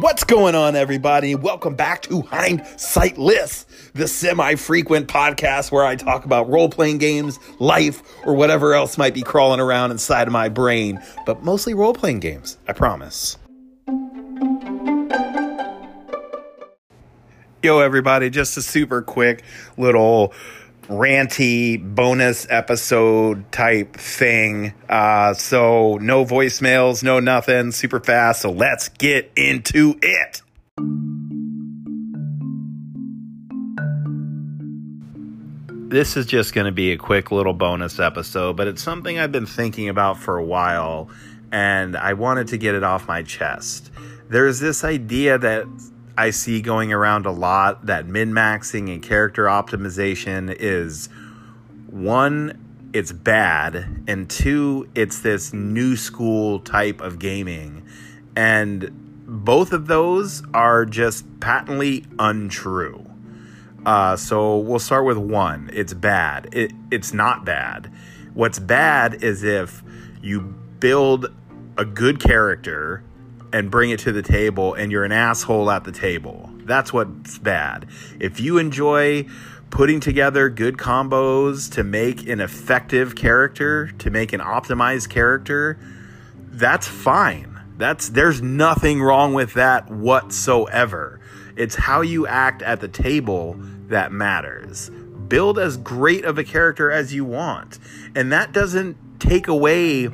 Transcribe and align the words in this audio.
What's 0.00 0.22
going 0.22 0.54
on, 0.54 0.76
everybody? 0.76 1.34
Welcome 1.34 1.74
back 1.74 2.02
to 2.02 2.22
Hindsightless, 2.22 3.64
the 3.94 4.06
semi 4.06 4.54
frequent 4.54 5.08
podcast 5.08 5.72
where 5.72 5.84
I 5.84 5.96
talk 5.96 6.24
about 6.24 6.48
role 6.48 6.68
playing 6.68 6.98
games, 6.98 7.40
life, 7.58 8.00
or 8.24 8.34
whatever 8.34 8.74
else 8.74 8.96
might 8.96 9.12
be 9.12 9.22
crawling 9.22 9.58
around 9.58 9.90
inside 9.90 10.28
of 10.28 10.32
my 10.32 10.48
brain, 10.48 11.02
but 11.26 11.42
mostly 11.42 11.74
role 11.74 11.94
playing 11.94 12.20
games, 12.20 12.58
I 12.68 12.74
promise. 12.74 13.38
Yo, 17.64 17.80
everybody, 17.80 18.30
just 18.30 18.56
a 18.56 18.62
super 18.62 19.02
quick 19.02 19.42
little 19.76 20.32
ranty 20.88 21.82
bonus 21.94 22.46
episode 22.50 23.50
type 23.52 23.96
thing. 23.96 24.72
Uh, 24.88 25.34
so 25.34 25.98
no 25.98 26.24
voicemails, 26.24 27.02
no 27.02 27.20
nothing, 27.20 27.72
super 27.72 28.00
fast. 28.00 28.42
So 28.42 28.50
let's 28.50 28.88
get 28.88 29.30
into 29.36 29.98
it. 30.02 30.42
This 35.90 36.18
is 36.18 36.26
just 36.26 36.52
going 36.54 36.66
to 36.66 36.72
be 36.72 36.92
a 36.92 36.98
quick 36.98 37.30
little 37.30 37.54
bonus 37.54 37.98
episode, 37.98 38.56
but 38.56 38.66
it's 38.66 38.82
something 38.82 39.18
I've 39.18 39.32
been 39.32 39.46
thinking 39.46 39.88
about 39.88 40.18
for 40.18 40.36
a 40.36 40.44
while 40.44 41.08
and 41.50 41.96
I 41.96 42.12
wanted 42.12 42.48
to 42.48 42.58
get 42.58 42.74
it 42.74 42.84
off 42.84 43.08
my 43.08 43.22
chest. 43.22 43.90
There's 44.28 44.60
this 44.60 44.84
idea 44.84 45.38
that 45.38 45.66
I 46.18 46.30
see 46.30 46.60
going 46.60 46.92
around 46.92 47.26
a 47.26 47.30
lot 47.30 47.86
that 47.86 48.06
min 48.06 48.32
maxing 48.32 48.92
and 48.92 49.00
character 49.00 49.44
optimization 49.44 50.52
is 50.58 51.08
one, 51.86 52.90
it's 52.92 53.12
bad, 53.12 54.02
and 54.08 54.28
two, 54.28 54.88
it's 54.96 55.20
this 55.20 55.52
new 55.52 55.94
school 55.94 56.58
type 56.58 57.00
of 57.00 57.20
gaming. 57.20 57.86
And 58.34 58.90
both 59.28 59.72
of 59.72 59.86
those 59.86 60.42
are 60.52 60.84
just 60.84 61.24
patently 61.38 62.04
untrue. 62.18 63.08
Uh, 63.86 64.16
so 64.16 64.58
we'll 64.58 64.80
start 64.80 65.04
with 65.04 65.18
one. 65.18 65.70
It's 65.72 65.94
bad. 65.94 66.48
It, 66.50 66.72
it's 66.90 67.14
not 67.14 67.44
bad. 67.44 67.92
What's 68.34 68.58
bad 68.58 69.22
is 69.22 69.44
if 69.44 69.84
you 70.20 70.40
build 70.80 71.32
a 71.76 71.84
good 71.84 72.18
character 72.18 73.04
and 73.52 73.70
bring 73.70 73.90
it 73.90 74.00
to 74.00 74.12
the 74.12 74.22
table 74.22 74.74
and 74.74 74.92
you're 74.92 75.04
an 75.04 75.12
asshole 75.12 75.70
at 75.70 75.84
the 75.84 75.92
table. 75.92 76.50
That's 76.64 76.92
what's 76.92 77.38
bad. 77.38 77.88
If 78.20 78.40
you 78.40 78.58
enjoy 78.58 79.26
putting 79.70 80.00
together 80.00 80.48
good 80.48 80.76
combos 80.76 81.72
to 81.72 81.84
make 81.84 82.26
an 82.26 82.40
effective 82.40 83.14
character, 83.14 83.88
to 83.98 84.10
make 84.10 84.32
an 84.32 84.40
optimized 84.40 85.10
character, 85.10 85.78
that's 86.50 86.86
fine. 86.86 87.58
That's 87.76 88.08
there's 88.08 88.42
nothing 88.42 89.00
wrong 89.00 89.34
with 89.34 89.54
that 89.54 89.90
whatsoever. 89.90 91.20
It's 91.56 91.74
how 91.74 92.00
you 92.00 92.26
act 92.26 92.62
at 92.62 92.80
the 92.80 92.88
table 92.88 93.56
that 93.88 94.12
matters. 94.12 94.90
Build 94.90 95.58
as 95.58 95.76
great 95.76 96.24
of 96.24 96.38
a 96.38 96.44
character 96.44 96.90
as 96.90 97.12
you 97.14 97.24
want. 97.24 97.78
And 98.14 98.32
that 98.32 98.52
doesn't 98.52 99.20
take 99.20 99.48
away 99.48 100.08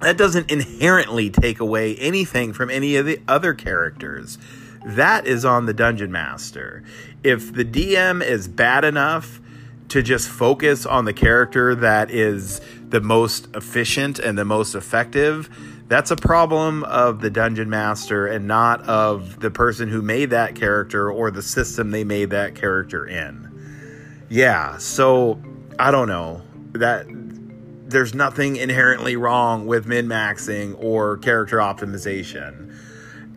that 0.00 0.16
doesn't 0.16 0.50
inherently 0.50 1.30
take 1.30 1.60
away 1.60 1.96
anything 1.96 2.52
from 2.52 2.70
any 2.70 2.96
of 2.96 3.06
the 3.06 3.20
other 3.26 3.54
characters. 3.54 4.38
That 4.86 5.26
is 5.26 5.44
on 5.44 5.66
the 5.66 5.74
dungeon 5.74 6.12
master. 6.12 6.84
If 7.24 7.52
the 7.52 7.64
DM 7.64 8.22
is 8.22 8.46
bad 8.48 8.84
enough 8.84 9.40
to 9.88 10.02
just 10.02 10.28
focus 10.28 10.86
on 10.86 11.04
the 11.04 11.12
character 11.12 11.74
that 11.74 12.10
is 12.10 12.60
the 12.88 13.00
most 13.00 13.48
efficient 13.54 14.18
and 14.18 14.38
the 14.38 14.44
most 14.44 14.74
effective, 14.74 15.48
that's 15.88 16.10
a 16.10 16.16
problem 16.16 16.84
of 16.84 17.20
the 17.20 17.30
dungeon 17.30 17.70
master 17.70 18.26
and 18.26 18.46
not 18.46 18.82
of 18.82 19.40
the 19.40 19.50
person 19.50 19.88
who 19.88 20.02
made 20.02 20.30
that 20.30 20.54
character 20.54 21.10
or 21.10 21.30
the 21.30 21.42
system 21.42 21.90
they 21.90 22.04
made 22.04 22.30
that 22.30 22.54
character 22.54 23.06
in. 23.06 23.48
Yeah, 24.28 24.76
so 24.76 25.42
I 25.78 25.90
don't 25.90 26.08
know. 26.08 26.42
That 26.72 27.06
there's 27.88 28.14
nothing 28.14 28.56
inherently 28.56 29.16
wrong 29.16 29.66
with 29.66 29.86
min 29.86 30.06
maxing 30.06 30.76
or 30.78 31.16
character 31.16 31.56
optimization. 31.56 32.74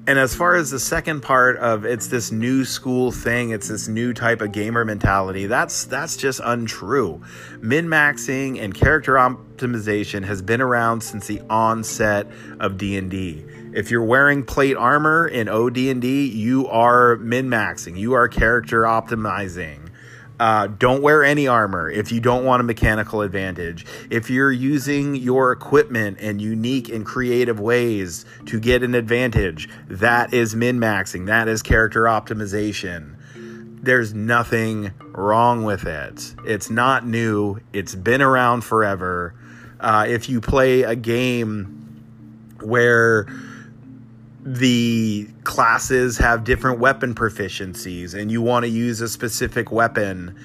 And 0.07 0.17
as 0.19 0.35
far 0.35 0.55
as 0.55 0.71
the 0.71 0.79
second 0.79 1.21
part 1.21 1.57
of 1.57 1.85
it's 1.85 2.07
this 2.07 2.31
new 2.31 2.65
school 2.65 3.11
thing, 3.11 3.51
it's 3.51 3.69
this 3.69 3.87
new 3.87 4.13
type 4.13 4.41
of 4.41 4.51
gamer 4.51 4.83
mentality. 4.83 5.45
That's 5.45 5.85
that's 5.85 6.17
just 6.17 6.41
untrue. 6.43 7.21
Min 7.61 7.87
maxing 7.87 8.59
and 8.59 8.73
character 8.73 9.13
optimization 9.13 10.25
has 10.25 10.41
been 10.41 10.59
around 10.59 11.01
since 11.01 11.27
the 11.27 11.41
onset 11.49 12.27
of 12.59 12.77
D&D. 12.77 13.45
If 13.73 13.89
you're 13.89 14.03
wearing 14.03 14.43
plate 14.43 14.75
armor 14.75 15.27
in 15.27 15.47
OD&D, 15.47 16.25
you 16.25 16.67
are 16.67 17.15
min 17.17 17.47
maxing. 17.47 17.97
You 17.97 18.13
are 18.13 18.27
character 18.27 18.81
optimizing. 18.81 19.90
Uh, 20.41 20.65
don't 20.65 21.03
wear 21.03 21.23
any 21.23 21.47
armor 21.47 21.87
if 21.87 22.11
you 22.11 22.19
don't 22.19 22.43
want 22.43 22.61
a 22.61 22.63
mechanical 22.63 23.21
advantage. 23.21 23.85
If 24.09 24.31
you're 24.31 24.51
using 24.51 25.13
your 25.13 25.51
equipment 25.51 26.17
in 26.17 26.39
unique 26.39 26.89
and 26.89 27.05
creative 27.05 27.59
ways 27.59 28.25
to 28.47 28.59
get 28.59 28.81
an 28.81 28.95
advantage, 28.95 29.69
that 29.87 30.33
is 30.33 30.55
min 30.55 30.79
maxing. 30.79 31.27
That 31.27 31.47
is 31.47 31.61
character 31.61 32.05
optimization. 32.05 33.17
There's 33.83 34.15
nothing 34.15 34.93
wrong 35.11 35.63
with 35.63 35.85
it. 35.85 36.33
It's 36.43 36.71
not 36.71 37.05
new, 37.05 37.59
it's 37.71 37.93
been 37.93 38.23
around 38.23 38.61
forever. 38.61 39.35
Uh, 39.79 40.07
if 40.09 40.27
you 40.27 40.41
play 40.41 40.81
a 40.81 40.95
game 40.95 42.01
where 42.61 43.27
the 44.43 45.29
classes 45.43 46.17
have 46.17 46.43
different 46.43 46.79
weapon 46.79 47.13
proficiencies 47.13 48.19
and 48.19 48.31
you 48.31 48.41
want 48.41 48.65
to 48.65 48.69
use 48.69 48.99
a 48.99 49.07
specific 49.07 49.71
weapon 49.71 50.35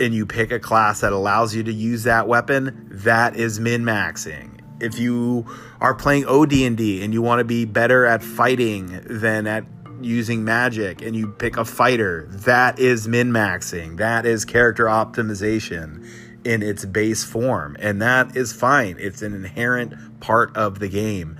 and 0.00 0.12
you 0.12 0.26
pick 0.26 0.52
a 0.52 0.60
class 0.60 1.00
that 1.00 1.12
allows 1.12 1.54
you 1.54 1.62
to 1.62 1.72
use 1.72 2.02
that 2.02 2.28
weapon 2.28 2.86
that 2.90 3.36
is 3.36 3.58
min-maxing. 3.58 4.60
If 4.80 4.98
you 4.98 5.46
are 5.80 5.94
playing 5.94 6.26
OD&D 6.26 7.02
and 7.02 7.14
you 7.14 7.22
want 7.22 7.38
to 7.38 7.44
be 7.44 7.64
better 7.64 8.04
at 8.04 8.22
fighting 8.22 9.00
than 9.06 9.46
at 9.46 9.64
using 10.02 10.44
magic 10.44 11.00
and 11.00 11.16
you 11.16 11.28
pick 11.28 11.56
a 11.56 11.64
fighter 11.64 12.26
that 12.30 12.78
is 12.78 13.08
min-maxing. 13.08 13.96
That 13.96 14.26
is 14.26 14.44
character 14.44 14.84
optimization 14.86 16.06
in 16.44 16.62
its 16.62 16.84
base 16.84 17.24
form 17.24 17.76
and 17.78 18.02
that 18.02 18.36
is 18.36 18.52
fine. 18.52 18.96
It's 18.98 19.22
an 19.22 19.32
inherent 19.32 20.20
part 20.20 20.54
of 20.54 20.80
the 20.80 20.88
game 20.88 21.38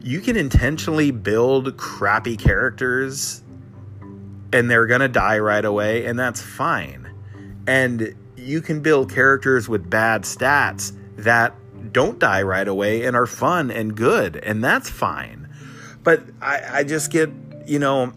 you 0.00 0.20
can 0.20 0.36
intentionally 0.36 1.10
build 1.10 1.76
crappy 1.76 2.36
characters 2.36 3.42
and 4.52 4.70
they're 4.70 4.86
going 4.86 5.00
to 5.00 5.08
die 5.08 5.38
right 5.38 5.64
away, 5.64 6.06
and 6.06 6.18
that's 6.18 6.40
fine. 6.42 7.08
And 7.66 8.14
you 8.36 8.60
can 8.60 8.80
build 8.80 9.12
characters 9.12 9.68
with 9.68 9.88
bad 9.88 10.22
stats 10.22 10.92
that 11.16 11.54
don't 11.92 12.18
die 12.18 12.42
right 12.42 12.66
away 12.66 13.04
and 13.04 13.14
are 13.14 13.26
fun 13.26 13.70
and 13.70 13.96
good, 13.96 14.36
and 14.36 14.64
that's 14.64 14.90
fine. 14.90 15.48
But 16.02 16.24
I, 16.40 16.62
I 16.78 16.84
just 16.84 17.12
get, 17.12 17.30
you 17.66 17.78
know, 17.78 18.12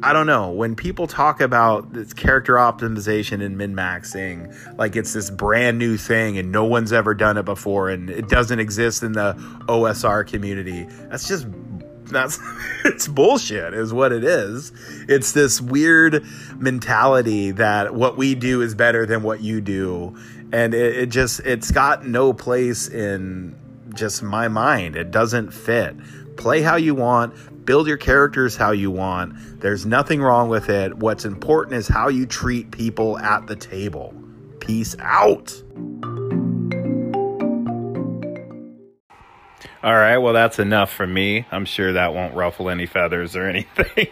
I 0.00 0.12
don't 0.12 0.26
know. 0.26 0.50
When 0.50 0.76
people 0.76 1.08
talk 1.08 1.40
about 1.40 1.92
this 1.92 2.12
character 2.12 2.54
optimization 2.54 3.44
and 3.44 3.58
min 3.58 3.74
maxing, 3.74 4.54
like 4.78 4.94
it's 4.94 5.12
this 5.12 5.28
brand 5.28 5.78
new 5.78 5.96
thing 5.96 6.38
and 6.38 6.52
no 6.52 6.64
one's 6.64 6.92
ever 6.92 7.14
done 7.14 7.36
it 7.36 7.44
before 7.44 7.90
and 7.90 8.08
it 8.08 8.28
doesn't 8.28 8.60
exist 8.60 9.02
in 9.02 9.12
the 9.12 9.34
OSR 9.68 10.24
community, 10.26 10.84
that's 11.10 11.26
just 11.26 11.48
that's 12.04 12.38
it's 12.84 13.08
bullshit 13.08 13.74
is 13.74 13.92
what 13.92 14.12
it 14.12 14.22
is. 14.22 14.72
It's 15.08 15.32
this 15.32 15.60
weird 15.60 16.24
mentality 16.56 17.50
that 17.52 17.94
what 17.94 18.16
we 18.16 18.36
do 18.36 18.62
is 18.62 18.76
better 18.76 19.04
than 19.04 19.24
what 19.24 19.40
you 19.40 19.60
do. 19.60 20.16
And 20.52 20.74
it, 20.74 20.96
it, 20.96 21.06
just 21.06 21.40
it's 21.40 21.70
got 21.72 22.06
no 22.06 22.32
place 22.32 22.88
in 22.88 23.56
just 23.94 24.22
my 24.22 24.46
mind. 24.46 24.94
It 24.94 25.10
doesn't 25.10 25.52
fit 25.52 25.96
play 26.38 26.62
how 26.62 26.76
you 26.76 26.94
want 26.94 27.34
build 27.68 27.86
your 27.86 27.98
characters 27.98 28.56
how 28.56 28.70
you 28.70 28.90
want. 28.90 29.60
There's 29.60 29.84
nothing 29.84 30.22
wrong 30.22 30.48
with 30.48 30.70
it. 30.70 30.94
What's 30.94 31.26
important 31.26 31.76
is 31.76 31.86
how 31.86 32.08
you 32.08 32.24
treat 32.24 32.70
people 32.70 33.18
at 33.18 33.46
the 33.46 33.56
table. 33.56 34.14
Peace 34.58 34.96
out. 35.00 35.62
All 39.82 39.92
right, 39.92 40.16
well, 40.16 40.32
that's 40.32 40.58
enough 40.58 40.90
for 40.90 41.06
me. 41.06 41.44
I'm 41.52 41.66
sure 41.66 41.92
that 41.92 42.14
won't 42.14 42.34
ruffle 42.34 42.70
any 42.70 42.86
feathers 42.86 43.36
or 43.36 43.46
anything. 43.50 44.08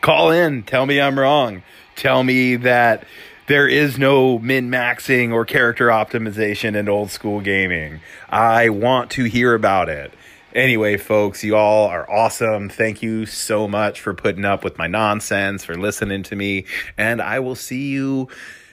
Call 0.00 0.32
in, 0.32 0.64
tell 0.64 0.86
me 0.86 1.00
I'm 1.00 1.16
wrong. 1.16 1.62
Tell 1.94 2.24
me 2.24 2.56
that 2.56 3.04
there 3.46 3.68
is 3.68 3.96
no 3.96 4.40
min 4.40 4.70
maxing 4.70 5.32
or 5.32 5.44
character 5.44 5.86
optimization 5.86 6.74
in 6.74 6.88
old 6.88 7.12
school 7.12 7.40
gaming. 7.40 8.00
I 8.28 8.70
want 8.70 9.12
to 9.12 9.22
hear 9.22 9.54
about 9.54 9.88
it. 9.88 10.12
Anyway, 10.54 10.96
folks, 10.96 11.44
you 11.44 11.54
all 11.54 11.86
are 11.86 12.10
awesome. 12.10 12.68
Thank 12.68 13.02
you 13.02 13.24
so 13.24 13.68
much 13.68 14.00
for 14.00 14.14
putting 14.14 14.44
up 14.44 14.64
with 14.64 14.78
my 14.78 14.88
nonsense, 14.88 15.64
for 15.64 15.76
listening 15.76 16.24
to 16.24 16.34
me, 16.34 16.64
and 16.98 17.22
I 17.22 17.38
will 17.38 17.54
see 17.54 17.90
you 17.90 18.28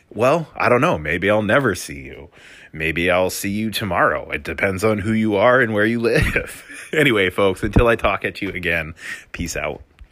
well, 0.09 0.47
I 0.55 0.69
don't 0.69 0.81
know. 0.81 0.97
Maybe 0.97 1.29
I'll 1.29 1.41
never 1.41 1.75
see 1.75 1.99
you. 1.99 2.29
Maybe 2.71 3.11
I'll 3.11 3.29
see 3.29 3.49
you 3.49 3.71
tomorrow. 3.71 4.29
It 4.31 4.43
depends 4.43 4.83
on 4.83 4.99
who 4.99 5.11
you 5.11 5.35
are 5.35 5.59
and 5.59 5.73
where 5.73 5.85
you 5.85 5.99
live. 6.01 6.65
anyway, 6.93 7.29
folks, 7.29 7.63
until 7.63 7.87
I 7.87 7.95
talk 7.95 8.23
at 8.23 8.41
you 8.41 8.49
again, 8.49 8.95
peace 9.31 9.57
out. 9.57 9.81